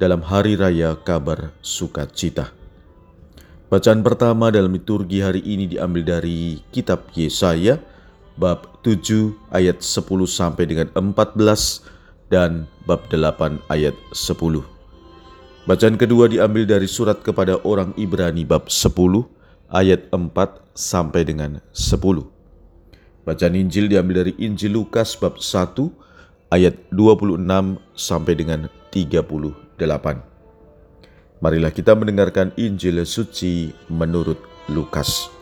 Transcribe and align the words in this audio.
dalam 0.00 0.24
Hari 0.24 0.56
Raya 0.56 0.96
Kabar 0.96 1.52
Sukacita. 1.60 2.48
Bacaan 3.68 4.00
pertama 4.00 4.48
dalam 4.48 4.72
liturgi 4.72 5.20
hari 5.20 5.44
ini 5.44 5.68
diambil 5.68 6.16
dari 6.16 6.64
kitab 6.72 7.12
Yesaya 7.12 7.76
bab 8.40 8.80
7 8.80 9.36
ayat 9.52 9.84
10 9.84 10.08
sampai 10.24 10.64
dengan 10.64 10.88
14 10.96 11.84
dan 12.32 12.64
bab 12.88 13.12
8 13.12 13.60
ayat 13.68 13.92
10. 14.16 14.64
Bacaan 15.68 16.00
kedua 16.00 16.32
diambil 16.32 16.64
dari 16.64 16.88
surat 16.88 17.20
kepada 17.20 17.60
orang 17.60 17.92
Ibrani 18.00 18.48
bab 18.48 18.72
10 18.72 18.96
ayat 19.68 20.08
4 20.08 20.32
sampai 20.72 21.28
dengan 21.28 21.60
10. 21.76 22.00
Bacaan 23.28 23.52
Injil 23.52 23.92
diambil 23.92 24.24
dari 24.24 24.32
Injil 24.40 24.80
Lukas 24.80 25.12
bab 25.20 25.36
1 25.36 25.76
ayat 26.56 26.88
26 26.88 27.36
sampai 27.92 28.32
dengan 28.32 28.72
38. 29.80 31.40
Marilah 31.40 31.72
kita 31.72 31.96
mendengarkan 31.96 32.52
Injil 32.60 33.00
suci 33.08 33.72
menurut 33.88 34.36
Lukas. 34.68 35.32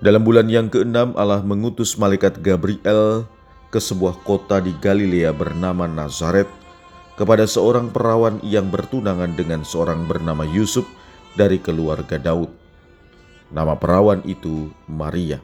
Dalam 0.00 0.24
bulan 0.24 0.48
yang 0.48 0.72
keenam 0.72 1.12
Allah 1.12 1.44
mengutus 1.44 2.00
malaikat 2.00 2.40
Gabriel 2.40 3.28
ke 3.68 3.76
sebuah 3.76 4.16
kota 4.24 4.56
di 4.64 4.72
Galilea 4.80 5.36
bernama 5.36 5.84
Nazaret 5.84 6.48
kepada 7.20 7.44
seorang 7.44 7.92
perawan 7.92 8.40
yang 8.40 8.72
bertunangan 8.72 9.36
dengan 9.36 9.60
seorang 9.60 10.08
bernama 10.08 10.48
Yusuf 10.48 10.88
dari 11.36 11.60
keluarga 11.60 12.16
Daud. 12.16 12.48
Nama 13.52 13.76
perawan 13.76 14.24
itu 14.24 14.72
Maria. 14.88 15.36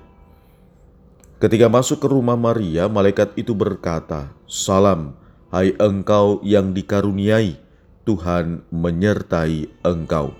Ketika 1.36 1.69
masuk 1.69 2.00
ke 2.00 2.08
rumah 2.08 2.38
Maria, 2.41 2.88
malaikat 2.88 3.36
itu 3.36 3.53
berkata, 3.53 4.32
"Salam, 4.48 5.12
hai 5.52 5.75
engkau 5.78 6.42
yang 6.47 6.72
dikaruniai, 6.75 7.58
Tuhan 8.06 8.66
menyertai 8.70 9.70
engkau." 9.86 10.34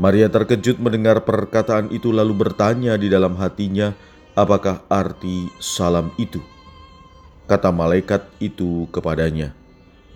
Maria 0.00 0.26
terkejut 0.32 0.80
mendengar 0.82 1.22
perkataan 1.22 1.92
itu, 1.94 2.10
lalu 2.10 2.34
bertanya 2.34 2.98
di 2.98 3.06
dalam 3.12 3.38
hatinya, 3.38 3.94
"Apakah 4.34 4.82
arti 4.90 5.52
salam 5.62 6.10
itu?" 6.16 6.42
Kata 7.46 7.70
malaikat 7.70 8.24
itu 8.40 8.88
kepadanya, 8.88 9.52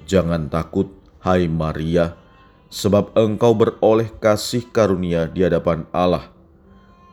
"Jangan 0.08 0.48
takut, 0.48 0.90
hai 1.20 1.50
Maria, 1.50 2.14
sebab 2.70 3.14
engkau 3.14 3.54
beroleh 3.54 4.10
kasih 4.18 4.66
karunia 4.70 5.30
di 5.30 5.46
hadapan 5.46 5.86
Allah. 5.94 6.30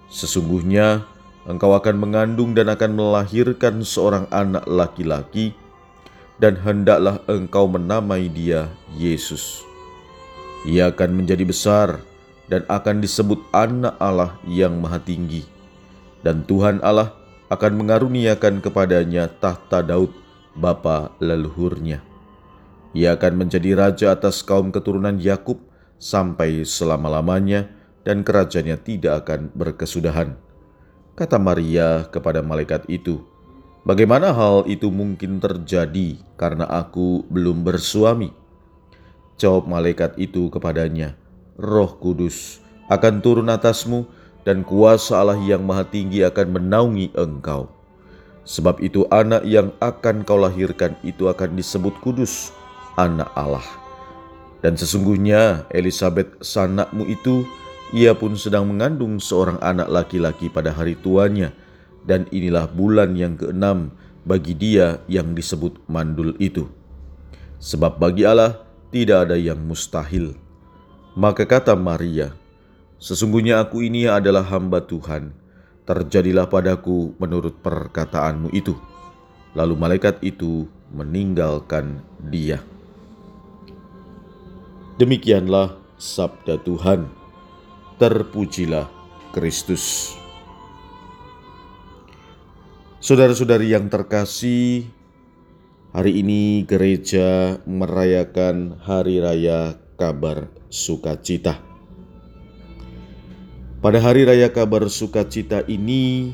Sesungguhnya 0.10 1.06
engkau 1.50 1.74
akan 1.74 1.98
mengandung 1.98 2.54
dan 2.54 2.70
akan 2.70 2.94
melahirkan 2.94 3.82
seorang 3.82 4.30
anak 4.30 4.66
laki-laki, 4.70 5.58
dan 6.42 6.58
hendaklah 6.62 7.22
engkau 7.30 7.70
menamai 7.70 8.30
dia 8.30 8.70
Yesus. 8.96 9.62
Ia 10.64 10.90
akan 10.94 11.24
menjadi 11.24 11.44
besar 11.44 12.00
dan 12.48 12.64
akan 12.72 13.04
disebut 13.04 13.42
Anak 13.52 13.98
Allah 14.00 14.38
yang 14.48 14.80
Maha 14.80 15.02
Tinggi, 15.02 15.44
dan 16.24 16.46
Tuhan 16.48 16.80
Allah." 16.80 17.24
akan 17.54 17.86
mengaruniakan 17.86 18.66
kepadanya 18.66 19.30
tahta 19.30 19.86
Daud, 19.86 20.10
bapa 20.58 21.14
leluhurnya. 21.22 22.02
Ia 22.98 23.14
akan 23.14 23.46
menjadi 23.46 23.78
raja 23.78 24.18
atas 24.18 24.42
kaum 24.42 24.74
keturunan 24.74 25.18
Yakub 25.22 25.62
sampai 26.02 26.66
selama-lamanya 26.66 27.70
dan 28.02 28.26
kerajaannya 28.26 28.78
tidak 28.82 29.26
akan 29.26 29.54
berkesudahan. 29.54 30.34
Kata 31.14 31.38
Maria 31.38 32.10
kepada 32.10 32.42
malaikat 32.42 32.90
itu, 32.90 33.22
Bagaimana 33.84 34.32
hal 34.32 34.64
itu 34.72 34.88
mungkin 34.88 35.44
terjadi 35.44 36.16
karena 36.40 36.64
aku 36.64 37.28
belum 37.28 37.68
bersuami? 37.68 38.32
Jawab 39.36 39.68
malaikat 39.68 40.16
itu 40.16 40.48
kepadanya, 40.48 41.20
Roh 41.60 41.92
Kudus 42.00 42.64
akan 42.88 43.20
turun 43.20 43.52
atasmu 43.52 44.08
dan 44.48 44.64
kuasa 44.64 45.20
Allah 45.20 45.36
yang 45.36 45.68
maha 45.68 45.84
tinggi 45.84 46.24
akan 46.24 46.64
menaungi 46.64 47.12
engkau. 47.12 47.68
Sebab 48.48 48.80
itu 48.80 49.04
anak 49.12 49.44
yang 49.44 49.76
akan 49.84 50.24
kau 50.24 50.40
lahirkan 50.40 50.96
itu 51.04 51.28
akan 51.28 51.60
disebut 51.60 51.92
kudus, 52.00 52.56
anak 52.96 53.32
Allah. 53.36 53.68
Dan 54.64 54.80
sesungguhnya 54.80 55.68
Elizabeth 55.68 56.40
sanakmu 56.40 57.04
itu, 57.08 57.44
ia 57.92 58.16
pun 58.16 58.40
sedang 58.40 58.64
mengandung 58.72 59.20
seorang 59.20 59.60
anak 59.60 59.92
laki-laki 59.92 60.48
pada 60.48 60.72
hari 60.72 60.96
tuanya, 60.96 61.52
dan 62.04 62.28
inilah 62.32 62.68
bulan 62.68 63.16
yang 63.16 63.40
keenam 63.40 63.92
bagi 64.24 64.56
dia 64.56 65.04
yang 65.12 65.36
disebut 65.36 65.80
mandul 65.88 66.36
itu. 66.40 66.68
Sebab 67.64 68.00
bagi 68.00 68.28
Allah 68.28 68.64
tidak 68.92 69.32
ada 69.32 69.38
yang 69.40 69.60
mustahil. 69.64 70.36
Maka 71.16 71.46
kata 71.48 71.78
Maria, 71.78 72.36
Sesungguhnya 73.04 73.60
aku 73.60 73.84
ini 73.84 74.08
adalah 74.08 74.48
hamba 74.48 74.80
Tuhan, 74.80 75.36
terjadilah 75.84 76.48
padaku 76.48 77.12
menurut 77.20 77.60
perkataanmu 77.60 78.48
itu. 78.56 78.80
Lalu 79.60 79.76
malaikat 79.76 80.24
itu 80.24 80.72
meninggalkan 80.88 82.00
dia. 82.32 82.64
Demikianlah 84.96 85.76
sabda 86.00 86.64
Tuhan. 86.64 87.12
Terpujilah 88.00 88.88
Kristus. 89.36 90.23
Saudara-saudari 93.04 93.76
yang 93.76 93.92
terkasih, 93.92 94.88
hari 95.92 96.24
ini 96.24 96.64
gereja 96.64 97.60
merayakan 97.68 98.80
hari 98.80 99.20
raya 99.20 99.76
kabar 100.00 100.48
sukacita. 100.72 101.60
Pada 103.84 104.00
hari 104.00 104.24
raya 104.24 104.56
kabar 104.56 104.88
sukacita 104.88 105.68
ini, 105.68 106.32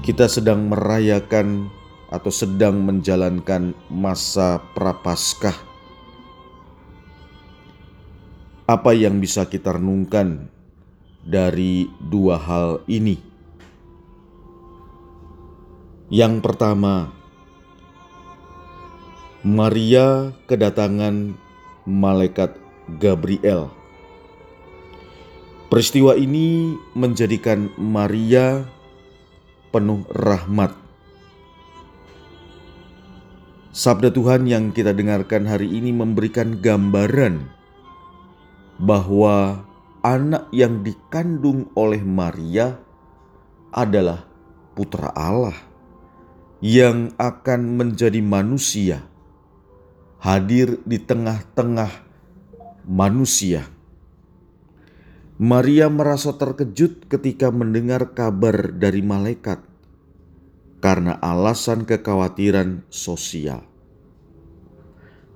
kita 0.00 0.24
sedang 0.24 0.72
merayakan 0.72 1.68
atau 2.08 2.32
sedang 2.32 2.80
menjalankan 2.80 3.76
masa 3.92 4.64
prapaskah. 4.72 5.60
Apa 8.64 8.96
yang 8.96 9.20
bisa 9.20 9.44
kita 9.44 9.76
renungkan 9.76 10.48
dari 11.20 11.92
dua 12.08 12.40
hal 12.40 12.80
ini? 12.88 13.29
Yang 16.10 16.42
pertama, 16.42 17.14
Maria 19.46 20.34
kedatangan 20.50 21.38
malaikat 21.86 22.58
Gabriel 22.98 23.70
Peristiwa 25.70 26.18
ini 26.18 26.74
menjadikan 26.98 27.70
Maria 27.78 28.66
penuh 29.70 30.02
rahmat. 30.10 30.74
Sabda 33.70 34.10
Tuhan 34.10 34.50
yang 34.50 34.74
kita 34.74 34.90
dengarkan 34.90 35.46
hari 35.46 35.70
ini 35.70 35.94
memberikan 35.94 36.58
gambaran 36.58 37.46
bahwa 38.82 39.62
anak 40.02 40.50
yang 40.50 40.82
dikandung 40.82 41.70
oleh 41.78 42.02
Maria 42.02 42.74
adalah 43.70 44.26
putra 44.74 45.14
Allah 45.14 45.69
yang 46.60 47.12
akan 47.16 47.76
menjadi 47.76 48.20
manusia, 48.20 49.04
hadir 50.20 50.80
di 50.84 51.00
tengah-tengah 51.00 51.92
manusia 52.84 53.68
Maria 55.40 55.88
merasa 55.88 56.36
terkejut 56.36 57.08
ketika 57.08 57.48
mendengar 57.48 58.12
kabar 58.12 58.76
dari 58.76 59.00
malaikat 59.00 59.64
karena 60.84 61.16
alasan 61.16 61.88
kekhawatiran 61.88 62.84
sosial. 62.92 63.64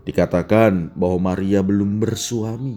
Dikatakan 0.04 0.92
bahwa 0.92 1.32
Maria 1.32 1.64
belum 1.64 2.04
bersuami. 2.04 2.76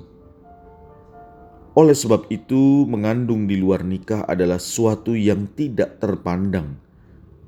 Oleh 1.75 1.91
sebab 1.99 2.31
itu, 2.31 2.87
mengandung 2.87 3.43
di 3.43 3.59
luar 3.59 3.83
nikah 3.83 4.23
adalah 4.23 4.63
suatu 4.63 5.11
yang 5.11 5.51
tidak 5.51 5.99
terpandang 5.99 6.79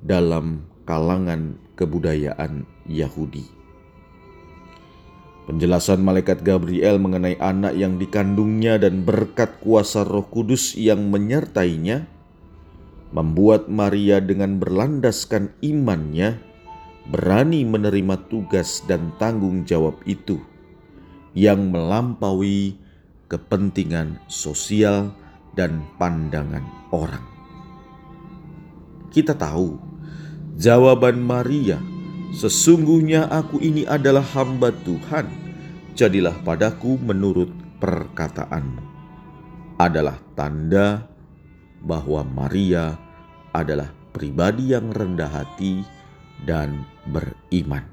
dalam 0.04 0.60
kalangan 0.90 1.54
kebudayaan 1.78 2.66
Yahudi. 2.90 3.46
Penjelasan 5.46 6.02
malaikat 6.02 6.42
Gabriel 6.42 6.98
mengenai 6.98 7.38
anak 7.38 7.78
yang 7.78 8.02
dikandungnya 8.02 8.82
dan 8.82 9.06
berkat 9.06 9.62
kuasa 9.62 10.02
Roh 10.02 10.26
Kudus 10.26 10.74
yang 10.74 11.14
menyertainya 11.14 12.10
membuat 13.14 13.70
Maria 13.70 14.18
dengan 14.18 14.58
berlandaskan 14.58 15.54
imannya 15.62 16.42
berani 17.10 17.66
menerima 17.66 18.30
tugas 18.30 18.82
dan 18.86 19.14
tanggung 19.22 19.66
jawab 19.66 19.98
itu 20.10 20.42
yang 21.34 21.70
melampaui 21.70 22.78
kepentingan 23.30 24.22
sosial 24.30 25.14
dan 25.54 25.86
pandangan 25.98 26.66
orang. 26.94 27.26
Kita 29.10 29.34
tahu 29.34 29.89
jawaban 30.60 31.24
Maria 31.24 31.80
Sesungguhnya 32.30 33.26
aku 33.26 33.58
ini 33.58 33.90
adalah 33.90 34.22
hamba 34.22 34.70
Tuhan, 34.86 35.26
jadilah 35.98 36.38
padaku 36.46 37.02
menurut 37.02 37.50
perkataanmu. 37.82 38.86
Adalah 39.82 40.22
tanda 40.38 41.10
bahwa 41.82 42.22
Maria 42.22 43.02
adalah 43.50 43.90
pribadi 44.14 44.78
yang 44.78 44.94
rendah 44.94 45.42
hati 45.42 45.82
dan 46.46 46.86
beriman. 47.10 47.90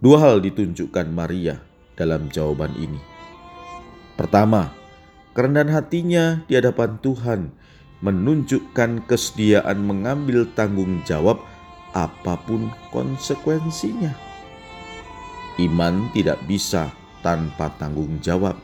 Dua 0.00 0.16
hal 0.24 0.40
ditunjukkan 0.40 1.12
Maria 1.12 1.60
dalam 2.00 2.32
jawaban 2.32 2.72
ini. 2.80 3.00
Pertama, 4.16 4.72
kerendahan 5.36 5.68
hatinya 5.68 6.40
di 6.48 6.56
hadapan 6.56 6.96
Tuhan 7.04 7.40
menunjukkan 8.04 9.08
kesediaan 9.08 9.80
mengambil 9.80 10.44
tanggung 10.52 11.00
jawab 11.08 11.40
apa 11.96 12.36
pun 12.44 12.68
konsekuensinya. 12.92 14.12
Iman 15.56 16.12
tidak 16.12 16.44
bisa 16.44 16.92
tanpa 17.24 17.72
tanggung 17.80 18.20
jawab. 18.20 18.60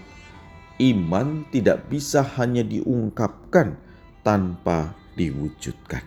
Iman 0.77 1.49
tidak 1.49 1.89
bisa 1.89 2.21
hanya 2.37 2.61
diungkapkan 2.61 3.81
tanpa 4.21 4.93
diwujudkan. 5.17 6.05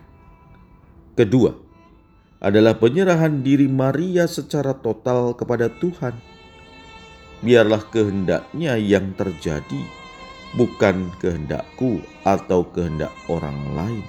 Kedua, 1.18 1.54
adalah 2.44 2.76
penyerahan 2.76 3.40
diri 3.40 3.66
Maria 3.66 4.28
secara 4.28 4.76
total 4.76 5.32
kepada 5.32 5.72
Tuhan. 5.72 6.12
Biarlah 7.40 7.82
kehendaknya 7.88 8.76
yang 8.76 9.16
terjadi, 9.16 10.03
bukan 10.54 11.10
kehendakku 11.18 12.02
atau 12.22 12.66
kehendak 12.70 13.10
orang 13.26 13.58
lain. 13.74 14.06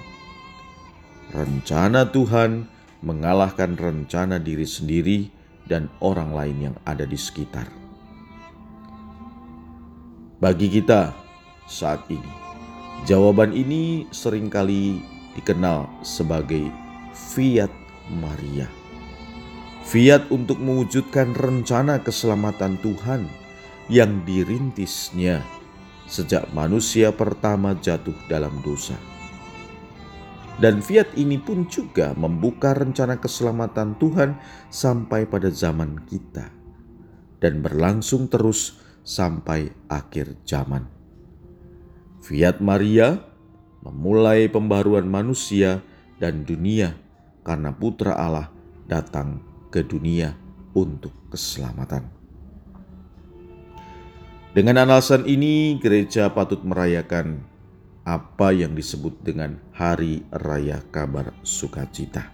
Rencana 1.34 2.06
Tuhan 2.06 2.70
mengalahkan 3.02 3.74
rencana 3.74 4.38
diri 4.38 4.64
sendiri 4.64 5.18
dan 5.66 5.90
orang 5.98 6.30
lain 6.30 6.56
yang 6.70 6.76
ada 6.86 7.02
di 7.02 7.18
sekitar. 7.18 7.66
Bagi 10.38 10.70
kita 10.70 11.10
saat 11.66 12.06
ini, 12.06 12.32
jawaban 13.08 13.50
ini 13.50 14.06
sering 14.14 14.46
kali 14.46 15.02
dikenal 15.34 15.90
sebagai 16.06 16.70
fiat 17.10 17.72
Maria. 18.22 18.70
Fiat 19.86 20.30
untuk 20.30 20.58
mewujudkan 20.62 21.34
rencana 21.34 22.02
keselamatan 22.02 22.78
Tuhan 22.82 23.26
yang 23.86 24.22
dirintisnya 24.26 25.55
sejak 26.06 26.48
manusia 26.54 27.10
pertama 27.12 27.74
jatuh 27.78 28.14
dalam 28.30 28.62
dosa. 28.62 28.94
Dan 30.56 30.80
fiat 30.80 31.12
ini 31.20 31.36
pun 31.36 31.68
juga 31.68 32.16
membuka 32.16 32.72
rencana 32.72 33.20
keselamatan 33.20 34.00
Tuhan 34.00 34.40
sampai 34.72 35.28
pada 35.28 35.52
zaman 35.52 36.00
kita 36.08 36.48
dan 37.44 37.60
berlangsung 37.60 38.32
terus 38.32 38.80
sampai 39.04 39.68
akhir 39.92 40.40
zaman. 40.48 40.88
Fiat 42.24 42.64
Maria 42.64 43.20
memulai 43.84 44.48
pembaruan 44.48 45.04
manusia 45.04 45.84
dan 46.16 46.48
dunia 46.48 46.96
karena 47.44 47.70
Putra 47.76 48.16
Allah 48.16 48.48
datang 48.88 49.44
ke 49.68 49.84
dunia 49.84 50.34
untuk 50.72 51.12
keselamatan. 51.30 52.25
Dengan 54.56 54.88
alasan 54.88 55.28
ini, 55.28 55.76
gereja 55.76 56.32
patut 56.32 56.64
merayakan 56.64 57.44
apa 58.08 58.56
yang 58.56 58.72
disebut 58.72 59.20
dengan 59.20 59.60
Hari 59.76 60.24
Raya 60.32 60.80
Kabar 60.88 61.36
Sukacita. 61.44 62.32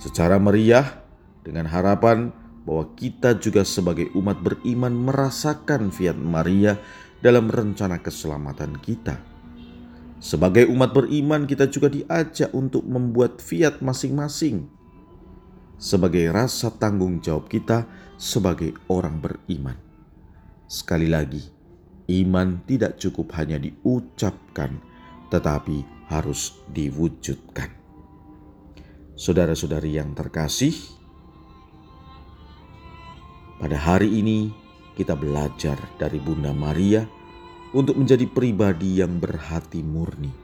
Secara 0.00 0.40
meriah, 0.40 1.04
dengan 1.44 1.68
harapan 1.68 2.32
bahwa 2.64 2.96
kita 2.96 3.36
juga 3.36 3.60
sebagai 3.60 4.08
umat 4.16 4.40
beriman 4.40 4.96
merasakan 4.96 5.92
fiat 5.92 6.16
Maria 6.16 6.80
dalam 7.20 7.52
rencana 7.52 8.00
keselamatan 8.00 8.80
kita. 8.80 9.20
Sebagai 10.16 10.64
umat 10.72 10.96
beriman, 10.96 11.44
kita 11.44 11.68
juga 11.68 11.92
diajak 11.92 12.56
untuk 12.56 12.88
membuat 12.88 13.44
fiat 13.44 13.84
masing-masing 13.84 14.64
sebagai 15.76 16.32
rasa 16.32 16.72
tanggung 16.72 17.20
jawab 17.20 17.52
kita 17.52 17.84
sebagai 18.16 18.72
orang 18.88 19.20
beriman. 19.20 19.85
Sekali 20.66 21.06
lagi, 21.06 21.38
iman 22.10 22.66
tidak 22.66 22.98
cukup 22.98 23.38
hanya 23.38 23.54
diucapkan, 23.62 24.82
tetapi 25.30 25.86
harus 26.10 26.58
diwujudkan. 26.74 27.70
Saudara-saudari 29.14 29.94
yang 29.94 30.10
terkasih, 30.18 30.74
pada 33.62 33.78
hari 33.78 34.10
ini 34.10 34.50
kita 34.98 35.14
belajar 35.14 35.78
dari 36.02 36.18
Bunda 36.18 36.50
Maria 36.50 37.06
untuk 37.70 38.02
menjadi 38.02 38.26
pribadi 38.26 38.98
yang 38.98 39.22
berhati 39.22 39.86
murni. 39.86 40.34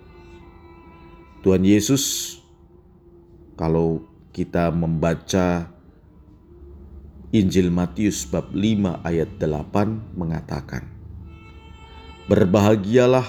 Tuhan 1.42 1.66
Yesus, 1.66 2.38
kalau 3.58 4.06
kita 4.30 4.70
membaca 4.70 5.66
Injil 7.32 7.72
Matius 7.72 8.28
bab 8.28 8.52
5 8.52 9.08
ayat 9.08 9.40
8 9.40 10.20
mengatakan, 10.20 10.84
Berbahagialah 12.28 13.24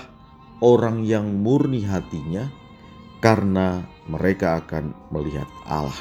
orang 0.59 1.07
yang 1.07 1.23
murni 1.39 1.87
hatinya, 1.87 2.51
karena 3.23 3.87
mereka 4.11 4.59
akan 4.59 4.91
melihat 5.07 5.47
Allah. 5.63 5.95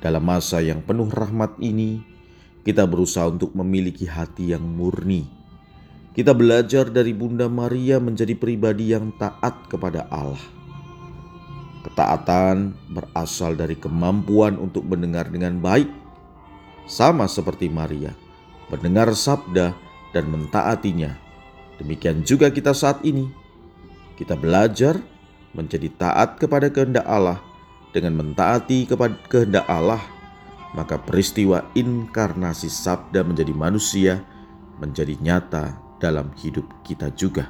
Dalam 0.00 0.24
masa 0.24 0.64
yang 0.64 0.80
penuh 0.80 1.12
rahmat 1.12 1.60
ini, 1.60 2.00
kita 2.64 2.88
berusaha 2.88 3.28
untuk 3.28 3.52
memiliki 3.52 4.08
hati 4.08 4.56
yang 4.56 4.64
murni. 4.64 5.28
Kita 6.16 6.32
belajar 6.32 6.88
dari 6.88 7.12
Bunda 7.12 7.44
Maria 7.52 8.00
menjadi 8.00 8.32
pribadi 8.32 8.96
yang 8.96 9.12
taat 9.20 9.68
kepada 9.68 10.08
Allah. 10.08 10.40
Ketaatan 11.84 12.72
berasal 12.88 13.52
dari 13.52 13.76
kemampuan 13.76 14.56
untuk 14.56 14.88
mendengar 14.88 15.28
dengan 15.28 15.60
baik, 15.60 16.05
sama 16.86 17.26
seperti 17.26 17.66
Maria, 17.66 18.14
mendengar 18.70 19.10
sabda 19.12 19.74
dan 20.14 20.24
mentaatinya. 20.30 21.18
Demikian 21.76 22.24
juga 22.24 22.48
kita 22.48 22.72
saat 22.72 23.02
ini. 23.04 23.28
Kita 24.16 24.32
belajar 24.32 24.96
menjadi 25.52 25.92
taat 25.92 26.40
kepada 26.40 26.72
kehendak 26.72 27.04
Allah 27.04 27.42
dengan 27.92 28.16
mentaati 28.16 28.88
kepada 28.88 29.12
kehendak 29.28 29.68
Allah, 29.68 30.00
maka 30.72 30.96
peristiwa 30.96 31.68
inkarnasi 31.76 32.72
sabda 32.72 33.20
menjadi 33.26 33.52
manusia 33.52 34.24
menjadi 34.80 35.16
nyata 35.20 35.76
dalam 36.00 36.32
hidup 36.40 36.64
kita 36.84 37.12
juga. 37.12 37.48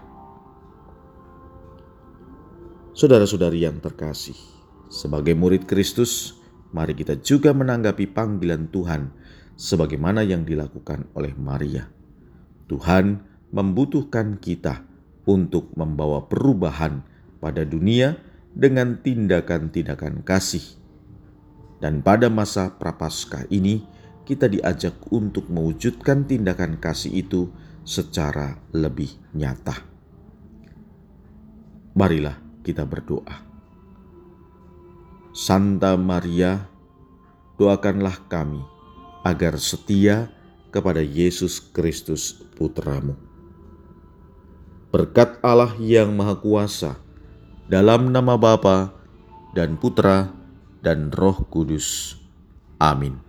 Saudara-saudari 2.97 3.67
yang 3.67 3.77
terkasih, 3.83 4.39
sebagai 4.89 5.37
murid 5.37 5.69
Kristus, 5.69 6.41
mari 6.73 6.97
kita 6.97 7.21
juga 7.21 7.53
menanggapi 7.53 8.09
panggilan 8.09 8.73
Tuhan 8.73 9.26
sebagaimana 9.57 10.21
yang 10.23 10.45
dilakukan 10.45 11.09
oleh 11.17 11.33
Maria. 11.35 11.89
Tuhan 12.69 13.25
membutuhkan 13.51 14.37
kita 14.37 14.85
untuk 15.25 15.73
membawa 15.75 16.29
perubahan 16.29 17.03
pada 17.41 17.65
dunia 17.65 18.21
dengan 18.53 19.01
tindakan-tindakan 19.01 20.23
kasih. 20.23 20.63
Dan 21.81 22.01
pada 22.01 22.33
masa 22.33 22.73
Prapaskah 22.73 23.49
ini, 23.53 23.85
kita 24.25 24.49
diajak 24.49 24.97
untuk 25.13 25.49
mewujudkan 25.53 26.25
tindakan 26.25 26.81
kasih 26.81 27.21
itu 27.21 27.53
secara 27.85 28.59
lebih 28.73 29.13
nyata. 29.37 29.77
Marilah 31.97 32.37
kita 32.65 32.85
berdoa. 32.85 33.45
Santa 35.37 35.95
Maria, 36.01 36.65
doakanlah 37.61 38.25
kami 38.27 38.76
agar 39.27 39.59
setia 39.59 40.31
kepada 40.71 41.03
Yesus 41.03 41.59
Kristus 41.59 42.31
Putramu. 42.55 43.19
Berkat 44.95 45.43
Allah 45.43 45.75
yang 45.83 46.15
Maha 46.15 46.39
Kuasa, 46.39 46.95
dalam 47.67 48.15
nama 48.15 48.39
Bapa 48.39 48.95
dan 49.51 49.75
Putra 49.75 50.31
dan 50.87 51.11
Roh 51.11 51.43
Kudus. 51.51 52.15
Amin. 52.79 53.26